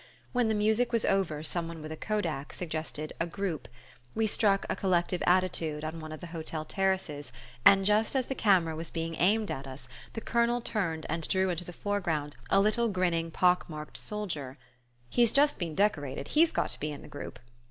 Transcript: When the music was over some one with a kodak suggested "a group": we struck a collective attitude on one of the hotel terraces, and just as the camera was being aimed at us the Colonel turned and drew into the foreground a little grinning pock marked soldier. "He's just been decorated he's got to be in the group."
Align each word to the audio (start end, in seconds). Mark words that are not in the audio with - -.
When 0.33 0.47
the 0.47 0.55
music 0.55 0.91
was 0.91 1.05
over 1.05 1.43
some 1.43 1.67
one 1.67 1.79
with 1.79 1.91
a 1.91 1.95
kodak 1.95 2.53
suggested 2.53 3.13
"a 3.19 3.27
group": 3.27 3.67
we 4.15 4.25
struck 4.25 4.65
a 4.67 4.75
collective 4.75 5.21
attitude 5.27 5.83
on 5.83 5.99
one 5.99 6.11
of 6.11 6.21
the 6.21 6.25
hotel 6.33 6.65
terraces, 6.65 7.31
and 7.65 7.85
just 7.85 8.15
as 8.15 8.25
the 8.25 8.33
camera 8.33 8.75
was 8.75 8.89
being 8.89 9.13
aimed 9.19 9.51
at 9.51 9.67
us 9.67 9.87
the 10.13 10.21
Colonel 10.21 10.59
turned 10.59 11.05
and 11.07 11.27
drew 11.27 11.51
into 11.51 11.65
the 11.65 11.71
foreground 11.71 12.35
a 12.49 12.59
little 12.59 12.87
grinning 12.87 13.29
pock 13.29 13.69
marked 13.69 13.95
soldier. 13.95 14.57
"He's 15.07 15.31
just 15.31 15.59
been 15.59 15.75
decorated 15.75 16.29
he's 16.29 16.51
got 16.51 16.69
to 16.71 16.79
be 16.79 16.91
in 16.91 17.03
the 17.03 17.07
group." 17.07 17.37